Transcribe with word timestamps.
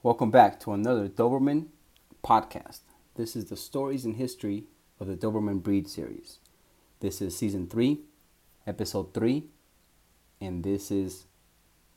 Welcome 0.00 0.30
back 0.30 0.60
to 0.60 0.72
another 0.72 1.08
Doberman 1.08 1.66
podcast. 2.24 2.82
This 3.16 3.34
is 3.34 3.46
the 3.46 3.56
stories 3.56 4.04
and 4.04 4.14
history 4.14 4.62
of 5.00 5.08
the 5.08 5.16
Doberman 5.16 5.60
breed 5.60 5.88
series. 5.88 6.38
This 7.00 7.20
is 7.20 7.36
season 7.36 7.66
3, 7.66 7.98
episode 8.64 9.12
3, 9.12 9.46
and 10.40 10.62
this 10.62 10.92
is 10.92 11.24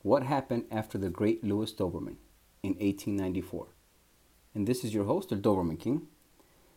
what 0.02 0.24
happened 0.24 0.64
after 0.68 0.98
the 0.98 1.10
great 1.10 1.44
Louis 1.44 1.72
Dobermann 1.72 2.16
in 2.64 2.70
1894. 2.70 3.68
And 4.52 4.66
this 4.66 4.82
is 4.82 4.92
your 4.92 5.04
host, 5.04 5.28
the 5.28 5.36
Doberman 5.36 5.78
King. 5.78 6.08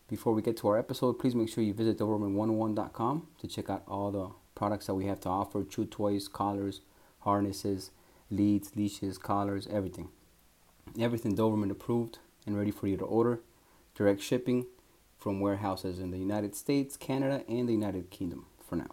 Before 0.08 0.32
we 0.32 0.44
get 0.44 0.58
to 0.58 0.68
our 0.68 0.78
episode, 0.78 1.14
please 1.14 1.34
make 1.34 1.50
sure 1.50 1.64
you 1.64 1.74
visit 1.74 1.98
Doberman101.com 1.98 3.28
to 3.40 3.48
check 3.48 3.72
out 3.72 3.82
all 3.88 4.12
the 4.12 4.30
products 4.54 4.86
that 4.86 4.94
we 4.94 5.08
have 5.08 5.22
to 5.22 5.30
offer 5.30 5.64
chew 5.64 5.86
toys, 5.86 6.28
collars, 6.28 6.82
harnesses, 7.22 7.90
leads, 8.30 8.76
leashes, 8.76 9.18
collars, 9.18 9.68
everything. 9.72 10.10
Everything 11.00 11.36
Doberman 11.36 11.72
approved 11.72 12.20
and 12.46 12.58
ready 12.58 12.72
for 12.72 12.88
you 12.88 12.98
to 12.98 13.06
order. 13.06 13.40
Direct 13.96 14.22
shipping 14.22 14.68
from 15.18 15.40
warehouses 15.40 16.00
in 16.00 16.12
the 16.12 16.18
United 16.18 16.56
States, 16.56 16.96
Canada, 16.98 17.44
and 17.48 17.68
the 17.68 17.74
United 17.74 18.10
Kingdom 18.10 18.46
for 18.68 18.76
now. 18.76 18.92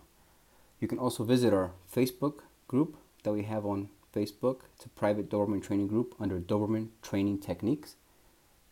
You 0.81 0.89
can 0.89 0.99
also 0.99 1.25
visit 1.25 1.53
our 1.53 1.73
Facebook 1.95 2.41
group 2.67 2.97
that 3.23 3.33
we 3.33 3.43
have 3.45 3.65
on 3.67 3.91
Facebook. 4.15 4.63
It's 4.75 4.87
a 4.87 4.89
private 4.89 5.31
Doberman 5.31 5.63
training 5.63 5.89
group 5.89 6.15
under 6.19 6.41
Doberman 6.41 6.89
Training 7.03 7.39
Techniques 7.39 7.97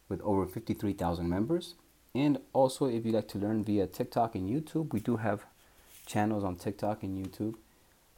with 0.09 0.21
over 0.23 0.47
53,000 0.47 1.29
members. 1.29 1.75
And 2.15 2.39
also, 2.52 2.87
if 2.87 3.07
you'd 3.07 3.15
like 3.15 3.29
to 3.29 3.39
learn 3.39 3.63
via 3.63 3.87
TikTok 3.87 4.35
and 4.35 4.49
YouTube, 4.51 4.93
we 4.93 5.01
do 5.01 5.19
have 5.19 5.45
channels 6.07 6.43
on 6.43 6.57
TikTok 6.57 7.02
and 7.02 7.25
YouTube. 7.25 7.55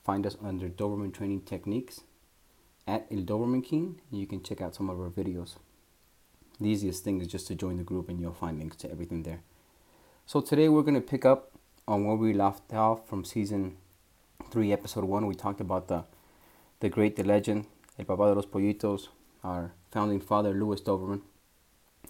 Find 0.03 0.27
us 0.27 0.37
under 0.43 0.69
Doberman 0.69 1.12
Training 1.12 1.43
Techniques 1.43 2.01
at 2.87 3.07
El 3.11 3.23
Doberman 3.23 3.65
King, 3.65 4.01
you 4.11 4.27
can 4.27 4.43
check 4.43 4.61
out 4.61 4.75
some 4.75 4.91
of 4.91 4.99
our 4.99 5.11
videos. 5.11 5.57
The 6.61 6.69
easiest 6.69 7.05
thing 7.05 7.21
is 7.21 7.29
just 7.29 7.47
to 7.49 7.55
join 7.55 7.79
the 7.79 7.84
group, 7.84 8.09
and 8.09 8.20
you'll 8.20 8.33
find 8.33 8.59
links 8.59 8.77
to 8.77 8.91
everything 8.91 9.23
there. 9.23 9.43
So 10.27 10.41
today 10.41 10.69
we're 10.69 10.83
going 10.83 10.95
to 10.95 11.01
pick 11.01 11.25
up 11.25 11.53
on 11.87 12.05
where 12.05 12.17
we 12.17 12.33
left 12.33 12.73
off 12.73 13.09
from 13.09 13.25
season 13.25 13.77
three, 14.51 14.73
episode 14.73 15.05
one. 15.05 15.27
We 15.27 15.34
talked 15.34 15.61
about 15.61 15.89
the 15.89 16.05
the 16.81 16.89
great, 16.89 17.15
the 17.15 17.23
legend, 17.23 17.67
El 17.97 18.05
Papá 18.05 18.29
de 18.29 18.34
los 18.34 18.47
Pollitos, 18.47 19.09
our 19.45 19.73
founding 19.93 20.21
father, 20.21 20.53
Louis 20.53 20.81
Dobermann. 20.81 21.23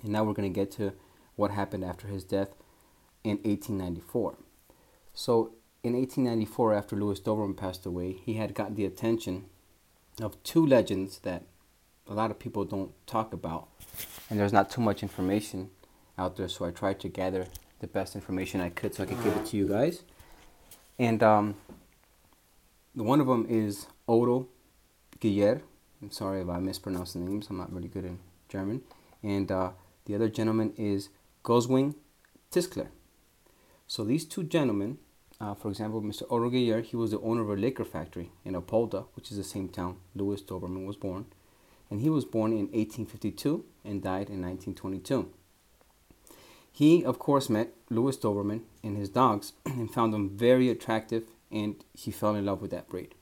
And 0.03 0.13
now 0.13 0.25
we're 0.25 0.33
going 0.33 0.51
to 0.51 0.61
get 0.61 0.71
to 0.73 0.95
what 1.37 1.51
happened 1.51 1.85
after 1.85 2.09
his 2.09 2.25
death 2.25 2.55
in 3.23 3.37
1894. 3.43 4.39
So, 5.13 5.53
in 5.83 5.93
1894, 5.93 6.73
after 6.73 6.97
Louis 6.97 7.21
Dobermann 7.21 7.57
passed 7.57 7.85
away, 7.85 8.13
he 8.13 8.35
had 8.35 8.55
got 8.55 8.77
the 8.77 8.87
attention 8.87 9.45
of 10.21 10.43
two 10.43 10.67
legends 10.67 11.19
that 11.21 11.45
a 12.09 12.15
lot 12.15 12.31
of 12.31 12.39
people 12.39 12.65
don't 12.65 12.93
talk 13.07 13.33
about. 13.33 13.69
And 14.29 14.39
there's 14.39 14.53
not 14.53 14.71
too 14.71 14.81
much 14.81 15.03
information 15.03 15.71
out 16.19 16.37
there, 16.37 16.49
so 16.49 16.65
I 16.65 16.71
tried 16.71 17.01
to 17.01 17.09
gather 17.09 17.47
the 17.81 17.87
best 17.87 18.15
information 18.15 18.61
I 18.61 18.71
could 18.71 18.95
so 18.95 19.03
I 19.03 19.07
could 19.07 19.23
give 19.23 19.37
it 19.37 19.47
to 19.47 19.57
you 19.57 19.69
guys. 19.69 20.03
And 20.99 21.23
um, 21.23 21.55
one 22.95 23.21
of 23.21 23.27
them 23.27 23.47
is 23.49 23.87
Otto 24.07 24.49
Göller. 25.21 25.63
I'm 26.01 26.11
sorry 26.11 26.41
if 26.41 26.49
I 26.49 26.59
mispronounce 26.59 27.13
the 27.13 27.21
names. 27.21 27.49
I'm 27.49 27.59
not 27.59 27.73
really 27.73 27.89
good 27.89 28.05
in 28.05 28.19
German. 28.49 28.83
And 29.23 29.51
uh, 29.51 29.71
the 30.05 30.15
other 30.15 30.29
gentleman 30.29 30.73
is 30.77 31.09
Goswin 31.43 31.95
Tischler. 32.51 32.89
So 33.87 34.05
these 34.05 34.25
two 34.25 34.45
gentlemen, 34.45 34.99
uh, 35.43 35.55
for 35.55 35.69
example, 35.69 36.01
Mr. 36.01 36.23
Otto 36.31 36.51
Göller, 36.51 36.85
he 36.85 36.95
was 36.95 37.11
the 37.11 37.21
owner 37.21 37.43
of 37.43 37.51
a 37.51 37.57
liquor 37.57 37.85
factory 37.85 38.31
in 38.45 38.55
Apolda, 38.55 39.07
which 39.15 39.33
is 39.33 39.37
the 39.37 39.43
same 39.43 39.69
town 39.69 39.97
Louis 40.15 40.41
Dobermann 40.41 40.87
was 40.87 40.95
born. 40.95 41.27
And 41.91 42.01
he 42.01 42.09
was 42.09 42.25
born 42.25 42.53
in 42.53 42.71
1852 42.71 43.65
and 43.85 44.01
died 44.01 44.31
in 44.31 44.41
1922. 44.41 45.29
He, 46.71 47.05
of 47.05 47.19
course, 47.19 47.51
met 47.51 47.75
Louis 47.91 48.17
Dobermann 48.17 48.63
and 48.85 48.97
his 48.97 49.09
dogs 49.09 49.55
and 49.67 49.93
found 49.93 50.15
them 50.15 50.31
very 50.31 50.71
attractive, 50.71 51.25
and 51.51 51.75
he 51.93 52.13
fell 52.13 52.37
in 52.37 52.47
love 52.47 52.63
with 52.63 52.71
that 52.71 52.89
breed. 52.89 53.17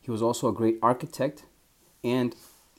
He 0.00 0.12
was 0.12 0.22
also 0.22 0.46
a 0.46 0.52
great 0.52 0.78
architect 0.80 1.44
and 2.04 2.36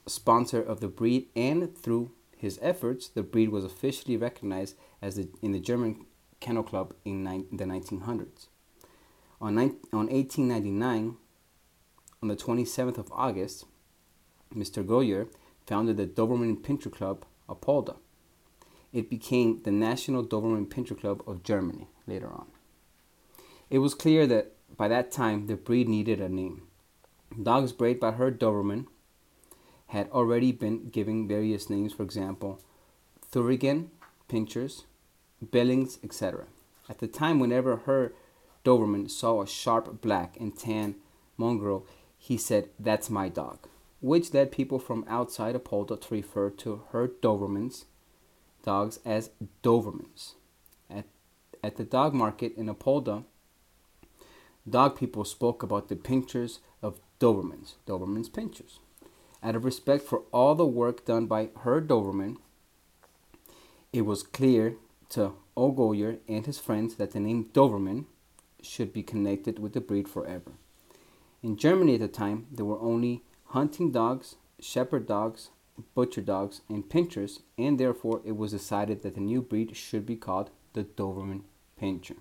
sponsor 0.08 0.62
of 0.62 0.80
the 0.80 0.88
breed, 0.88 1.28
and 1.36 1.78
through 1.78 2.12
his 2.38 2.60
efforts, 2.62 3.10
the 3.10 3.24
breed 3.24 3.50
was 3.50 3.66
officially 3.66 4.16
recognized 4.16 4.76
as 5.02 5.18
the, 5.18 5.28
in 5.42 5.52
the 5.52 5.60
German 5.60 6.06
Kennel 6.40 6.64
Club 6.64 6.94
in 7.04 7.26
ni- 7.26 7.46
the 7.52 7.66
1900s. 7.66 8.48
On, 9.44 9.56
ni- 9.56 9.76
on 9.92 10.08
1899, 10.08 11.18
on 12.22 12.28
the 12.30 12.36
27th 12.38 12.98
of 12.98 13.12
August, 13.12 13.66
Mr. 14.56 14.86
Göller 14.86 15.28
founded 15.68 15.98
the 15.98 16.08
Doberman 16.08 16.62
Pinscher 16.62 16.90
Club, 16.90 17.26
Apolda. 17.50 17.98
It 18.94 19.10
became 19.10 19.62
the 19.64 19.72
National 19.72 20.24
Doberman 20.24 20.68
Pinscher 20.68 20.98
Club 20.98 21.22
of 21.28 21.44
Germany 21.44 21.88
later 22.08 22.32
on. 22.32 22.48
It 23.70 23.80
was 23.80 23.94
clear 23.94 24.26
that 24.28 24.54
by 24.78 24.88
that 24.88 25.12
time 25.12 25.48
the 25.48 25.58
breed 25.58 25.90
needed 25.90 26.22
a 26.22 26.30
name. 26.30 26.62
Dogs 27.42 27.74
bred 27.74 28.00
by 28.00 28.12
Herr 28.12 28.32
Doberman 28.32 28.86
had 29.88 30.10
already 30.12 30.54
been 30.54 30.88
given 30.88 31.28
various 31.28 31.70
names, 31.70 31.92
for 31.92 32.04
example, 32.04 32.62
Thurigan, 33.30 33.88
Pinschers, 34.30 34.84
Billings, 35.52 36.00
etc. 36.02 36.46
At 36.88 37.00
the 37.00 37.08
time, 37.08 37.42
whenever 37.42 37.82
Herr 37.86 38.14
Doberman 38.64 39.10
saw 39.10 39.42
a 39.42 39.48
sharp 39.48 40.02
black 40.02 40.38
and 40.40 40.58
tan 40.58 40.96
mongrel, 41.38 41.86
he 42.18 42.38
said, 42.38 42.70
That's 42.80 43.10
my 43.10 43.30
dog, 43.30 43.68
which 44.02 44.34
led 44.34 44.52
people 44.52 44.80
from 44.80 45.06
outside 45.08 45.56
Apolda 45.56 46.00
to 46.02 46.14
refer 46.14 46.50
to 46.50 46.84
her 46.92 47.08
Doberman's 47.08 47.86
dogs 48.64 49.00
as 49.06 49.32
Dobermans. 49.62 50.36
At, 50.90 51.06
at 51.64 51.76
the 51.76 51.84
dog 51.84 52.14
market 52.14 52.56
in 52.56 52.68
Apolda, 52.68 53.26
dog 54.70 54.98
people 54.98 55.26
spoke 55.26 55.62
about 55.62 55.90
the 55.90 55.96
pinschers 55.96 56.60
of 56.82 57.00
Dobermans, 57.20 57.74
Doberman's 57.86 58.30
pinschers. 58.30 58.80
Out 59.42 59.56
of 59.56 59.66
respect 59.66 60.04
for 60.04 60.24
all 60.32 60.56
the 60.56 60.66
work 60.66 61.06
done 61.06 61.26
by 61.26 61.50
her 61.60 61.82
Doberman, 61.82 62.38
it 63.92 64.04
was 64.04 64.24
clear 64.24 64.78
to 65.10 65.34
Ogoyer 65.58 66.20
and 66.28 66.46
his 66.46 66.58
friends 66.58 66.96
that 66.96 67.12
the 67.12 67.20
name 67.20 67.50
Doberman 67.54 68.06
should 68.64 68.94
be 68.94 69.04
connected 69.04 69.60
with 69.60 69.74
the 69.74 69.82
breed 69.82 70.08
forever. 70.08 70.54
In 71.42 71.58
Germany 71.58 71.96
at 71.96 72.00
the 72.00 72.08
time, 72.08 72.48
there 72.52 72.66
were 72.66 72.80
only 72.80 73.24
hunting 73.48 73.92
dogs, 73.92 74.36
shepherd 74.60 75.06
dogs, 75.08 75.50
butcher 75.94 76.22
dogs, 76.22 76.62
and 76.70 76.88
pinschers, 76.88 77.42
and 77.58 77.80
therefore 77.80 78.22
it 78.24 78.38
was 78.38 78.52
decided 78.52 79.02
that 79.04 79.16
the 79.16 79.22
new 79.22 79.42
breed 79.42 79.76
should 79.76 80.06
be 80.06 80.16
called 80.16 80.50
the 80.74 80.84
Doberman 80.84 81.42
Pinscher. 81.80 82.18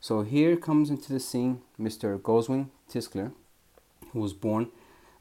So 0.00 0.22
here 0.22 0.56
comes 0.56 0.88
into 0.88 1.12
the 1.12 1.20
scene 1.20 1.60
Mr. 1.78 2.20
Goswin 2.22 2.70
Tischler, 2.90 3.32
who 4.12 4.20
was 4.20 4.32
born 4.32 4.70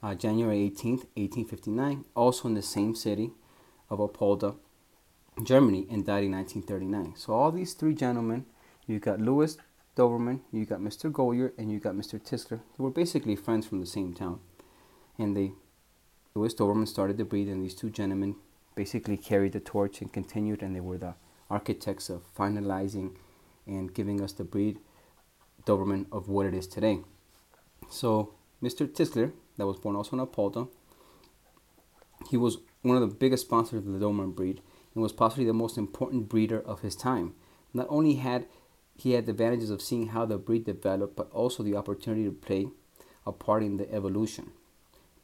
uh, 0.01 0.15
January 0.15 0.69
18th, 0.69 1.05
1859, 1.15 2.05
also 2.15 2.47
in 2.47 2.53
the 2.53 2.61
same 2.61 2.95
city 2.95 3.31
of 3.89 3.99
Apolda, 3.99 4.55
Germany, 5.43 5.85
and 5.89 6.05
died 6.05 6.23
in 6.23 6.31
1939. 6.31 7.15
So 7.17 7.33
all 7.33 7.51
these 7.51 7.73
three 7.73 7.93
gentlemen, 7.93 8.45
you've 8.87 9.01
got 9.01 9.19
Louis 9.19 9.57
Dobermann, 9.99 10.39
you 10.53 10.63
got 10.65 10.79
Mr. 10.79 11.11
Göller, 11.11 11.51
and 11.57 11.69
you 11.69 11.77
got 11.77 11.93
Mr. 11.93 12.17
Tischler. 12.17 12.61
They 12.77 12.81
were 12.81 12.89
basically 12.89 13.35
friends 13.35 13.67
from 13.67 13.81
the 13.81 13.85
same 13.85 14.13
town, 14.13 14.39
and 15.17 15.35
they 15.35 15.51
Louis 16.33 16.53
Dobermann 16.53 16.87
started 16.87 17.17
the 17.17 17.25
breed, 17.25 17.49
and 17.49 17.61
these 17.61 17.75
two 17.75 17.89
gentlemen 17.89 18.37
basically 18.75 19.17
carried 19.17 19.51
the 19.51 19.59
torch 19.59 19.99
and 19.99 20.13
continued, 20.13 20.63
and 20.63 20.73
they 20.73 20.79
were 20.79 20.97
the 20.97 21.15
architects 21.49 22.09
of 22.09 22.33
finalizing 22.33 23.15
and 23.67 23.93
giving 23.93 24.21
us 24.21 24.31
the 24.31 24.45
breed 24.45 24.79
Doberman 25.65 26.05
of 26.13 26.29
what 26.29 26.45
it 26.45 26.53
is 26.53 26.65
today. 26.65 26.99
So 27.89 28.35
Mr. 28.63 28.87
Tischler, 28.87 29.33
that 29.57 29.67
was 29.67 29.79
born 29.79 29.97
also 29.97 30.17
in 30.17 30.25
Apolda, 30.25 30.69
he 32.29 32.37
was 32.37 32.59
one 32.83 32.95
of 32.95 33.01
the 33.01 33.13
biggest 33.13 33.47
sponsors 33.47 33.85
of 33.85 33.91
the 33.91 33.99
Doberman 33.99 34.33
breed 34.33 34.61
and 34.93 35.03
was 35.03 35.11
possibly 35.11 35.43
the 35.43 35.51
most 35.51 35.77
important 35.77 36.29
breeder 36.29 36.61
of 36.61 36.79
his 36.79 36.95
time. 36.95 37.33
Not 37.73 37.87
only 37.89 38.15
had 38.15 38.47
he 38.99 39.13
had 39.13 39.25
the 39.25 39.31
advantages 39.31 39.69
of 39.69 39.81
seeing 39.81 40.07
how 40.07 40.25
the 40.25 40.37
breed 40.37 40.65
developed, 40.65 41.15
but 41.15 41.31
also 41.31 41.63
the 41.63 41.75
opportunity 41.75 42.25
to 42.25 42.31
play 42.31 42.67
a 43.25 43.31
part 43.31 43.63
in 43.63 43.77
the 43.77 43.89
evolution. 43.93 44.51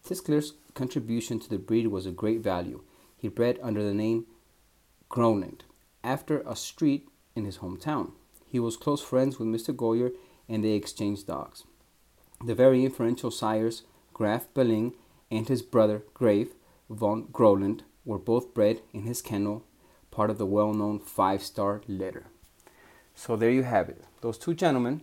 Tischler's 0.08 0.54
contribution 0.74 1.40
to 1.40 1.50
the 1.50 1.58
breed 1.58 1.88
was 1.88 2.06
of 2.06 2.16
great 2.16 2.40
value. 2.40 2.84
He 3.18 3.28
bred 3.28 3.60
under 3.62 3.84
the 3.84 3.94
name 3.94 4.28
Groenland, 5.10 5.62
after 6.06 6.42
a 6.42 6.56
street 6.56 7.10
in 7.36 7.44
his 7.44 7.58
hometown. 7.58 8.12
He 8.46 8.60
was 8.60 8.78
close 8.78 9.02
friends 9.02 9.40
with 9.40 9.50
Mr. 9.50 9.76
Göller 9.76 10.14
and 10.48 10.64
they 10.64 10.72
exchanged 10.72 11.28
dogs. 11.28 11.66
The 12.44 12.56
very 12.56 12.86
influential 12.86 13.32
sires, 13.32 13.84
Graf 14.14 14.48
Belling 14.54 14.94
and 15.30 15.50
his 15.50 15.62
brother 15.62 16.04
Grave 16.14 16.54
von 16.90 17.28
Groenland, 17.34 17.82
were 18.06 18.20
both 18.20 18.54
bred 18.54 18.82
in 18.94 19.04
his 19.04 19.22
kennel, 19.22 19.66
part 20.12 20.30
of 20.30 20.38
the 20.38 20.46
well 20.46 20.74
known 20.74 21.00
five 21.00 21.44
star 21.44 21.82
litter. 21.88 22.28
So 23.16 23.36
there 23.36 23.50
you 23.50 23.64
have 23.64 23.90
it. 23.90 24.04
Those 24.22 24.38
two 24.38 24.54
gentlemen, 24.54 25.02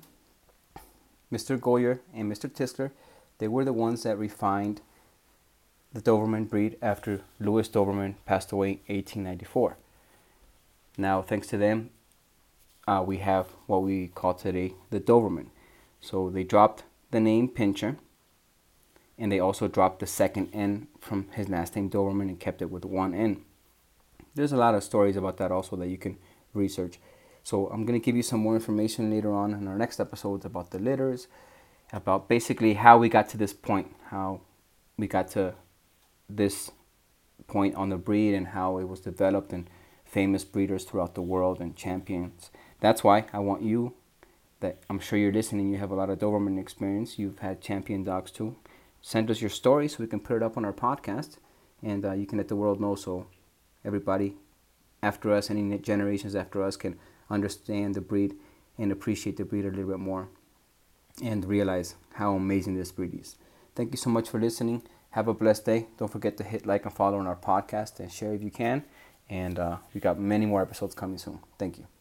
Mr. 1.32 1.58
Göller 1.58 2.00
and 2.14 2.30
Mr. 2.30 2.48
Tischler, 2.48 2.90
they 3.38 3.48
were 3.48 3.64
the 3.64 3.72
ones 3.72 4.02
that 4.02 4.18
refined 4.18 4.82
the 5.92 6.00
Doberman 6.00 6.48
breed 6.48 6.76
after 6.80 7.22
Louis 7.40 7.68
Dobermann 7.68 8.14
passed 8.24 8.52
away 8.52 8.80
in 8.86 8.96
1894. 8.96 9.76
Now, 10.96 11.22
thanks 11.22 11.46
to 11.48 11.56
them, 11.56 11.90
uh, 12.86 13.02
we 13.06 13.18
have 13.18 13.48
what 13.66 13.82
we 13.82 14.08
call 14.08 14.34
today 14.34 14.74
the 14.90 15.00
Doberman. 15.00 15.46
So 16.00 16.30
they 16.30 16.44
dropped 16.44 16.84
the 17.10 17.20
name 17.20 17.48
Pinscher, 17.48 17.96
and 19.18 19.30
they 19.30 19.38
also 19.38 19.68
dropped 19.68 20.00
the 20.00 20.06
second 20.06 20.50
N 20.52 20.88
from 21.00 21.28
his 21.32 21.48
last 21.48 21.76
name 21.76 21.90
Doberman 21.90 22.28
and 22.28 22.40
kept 22.40 22.62
it 22.62 22.70
with 22.70 22.84
one 22.84 23.14
N. 23.14 23.42
There's 24.34 24.52
a 24.52 24.56
lot 24.56 24.74
of 24.74 24.82
stories 24.82 25.16
about 25.16 25.36
that 25.38 25.52
also 25.52 25.76
that 25.76 25.88
you 25.88 25.98
can 25.98 26.16
research. 26.54 26.98
So 27.42 27.66
I'm 27.68 27.84
going 27.84 28.00
to 28.00 28.04
give 28.04 28.16
you 28.16 28.22
some 28.22 28.40
more 28.40 28.54
information 28.54 29.10
later 29.10 29.32
on 29.32 29.52
in 29.52 29.66
our 29.66 29.76
next 29.76 30.00
episodes 30.00 30.44
about 30.44 30.70
the 30.70 30.78
litters, 30.78 31.26
about 31.92 32.28
basically 32.28 32.74
how 32.74 32.98
we 32.98 33.08
got 33.08 33.28
to 33.30 33.36
this 33.36 33.52
point, 33.52 33.94
how 34.06 34.40
we 34.96 35.06
got 35.06 35.28
to 35.32 35.54
this 36.28 36.70
point 37.46 37.74
on 37.74 37.88
the 37.88 37.96
breed 37.96 38.34
and 38.34 38.48
how 38.48 38.78
it 38.78 38.88
was 38.88 39.00
developed 39.00 39.52
and 39.52 39.68
famous 40.04 40.44
breeders 40.44 40.84
throughout 40.84 41.14
the 41.14 41.22
world 41.22 41.60
and 41.60 41.76
champions. 41.76 42.50
That's 42.80 43.02
why 43.02 43.26
I 43.32 43.38
want 43.40 43.62
you 43.62 43.94
that 44.60 44.78
I'm 44.88 45.00
sure 45.00 45.18
you're 45.18 45.32
listening, 45.32 45.70
you 45.70 45.78
have 45.78 45.90
a 45.90 45.94
lot 45.94 46.10
of 46.10 46.20
Doberman 46.20 46.60
experience, 46.60 47.18
you've 47.18 47.40
had 47.40 47.60
champion 47.60 48.04
dogs 48.04 48.30
too. 48.30 48.56
Send 49.00 49.30
us 49.30 49.40
your 49.40 49.50
story 49.50 49.88
so 49.88 49.96
we 49.98 50.06
can 50.06 50.20
put 50.20 50.36
it 50.36 50.42
up 50.42 50.56
on 50.56 50.64
our 50.64 50.72
podcast 50.72 51.38
and 51.82 52.04
uh, 52.04 52.12
you 52.12 52.26
can 52.26 52.38
let 52.38 52.48
the 52.48 52.56
world 52.56 52.80
know 52.80 52.94
so 52.94 53.26
everybody 53.84 54.36
after 55.02 55.32
us, 55.32 55.50
any 55.50 55.76
generations 55.78 56.36
after 56.36 56.62
us, 56.62 56.76
can 56.76 56.96
understand 57.32 57.94
the 57.94 58.00
breed 58.00 58.34
and 58.78 58.92
appreciate 58.92 59.36
the 59.36 59.44
breed 59.44 59.64
a 59.64 59.70
little 59.70 59.90
bit 59.90 59.98
more 59.98 60.28
and 61.22 61.44
realize 61.44 61.94
how 62.14 62.34
amazing 62.34 62.76
this 62.76 62.92
breed 62.92 63.14
is. 63.14 63.36
Thank 63.74 63.92
you 63.92 63.98
so 63.98 64.10
much 64.10 64.28
for 64.28 64.38
listening. 64.38 64.82
Have 65.10 65.28
a 65.28 65.34
blessed 65.34 65.66
day. 65.66 65.86
Don't 65.98 66.10
forget 66.10 66.36
to 66.38 66.44
hit 66.44 66.66
like 66.66 66.84
and 66.84 66.94
follow 66.94 67.18
on 67.18 67.26
our 67.26 67.36
podcast 67.36 68.00
and 68.00 68.10
share 68.10 68.34
if 68.34 68.42
you 68.42 68.50
can. 68.50 68.84
And 69.28 69.58
uh, 69.58 69.76
we 69.94 70.00
got 70.00 70.18
many 70.18 70.46
more 70.46 70.62
episodes 70.62 70.94
coming 70.94 71.18
soon. 71.18 71.38
Thank 71.58 71.78
you. 71.78 71.91